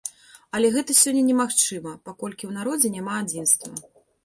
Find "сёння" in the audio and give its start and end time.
1.01-1.21